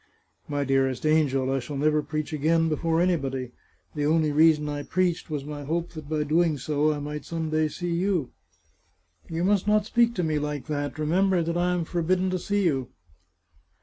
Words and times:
"My 0.55 0.63
dearest 0.63 1.05
angel! 1.05 1.51
I 1.51 1.59
shall 1.59 1.77
never 1.77 2.01
preach 2.01 2.33
again 2.33 2.69
before 2.69 2.99
anybody. 3.01 3.51
The 3.93 4.07
only 4.07 4.31
reason 4.31 4.67
I 4.67 4.81
preached 4.81 5.29
was 5.29 5.45
my 5.45 5.63
hope 5.63 5.91
that 5.91 6.09
by 6.09 6.23
so 6.23 6.23
doing 6.23 6.59
I 6.91 6.97
might 6.99 7.23
some 7.23 7.51
day 7.51 7.67
see 7.67 7.93
you."" 7.93 8.31
You 9.29 9.43
must 9.43 9.67
not 9.67 9.85
speak 9.85 10.15
to 10.15 10.23
me 10.23 10.39
like 10.39 10.65
that! 10.65 10.97
Remember 10.97 11.43
that 11.43 11.55
I 11.55 11.75
am 11.75 11.85
forbidden 11.85 12.31
to 12.31 12.39
see 12.39 12.63
you." 12.63 12.87